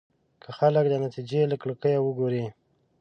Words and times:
که 0.41 0.49
خلک 0.57 0.85
د 0.89 0.93
نتيجې 1.05 1.41
له 1.51 1.55
کړکيو 1.61 2.01
وګوري. 2.05 2.45